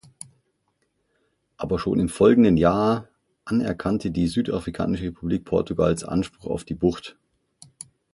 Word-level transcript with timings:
Aber 1.57 1.77
schon 1.77 1.99
im 1.99 2.09
folgenden 2.09 2.57
Jahr 2.57 3.07
anerkannte 3.45 4.09
die 4.09 4.25
Südafrikanische 4.25 5.03
Republik 5.05 5.45
Portugals 5.45 6.03
Anspruch 6.03 6.47
auf 6.49 6.63
die 6.63 6.73
Bucht. 6.73 7.19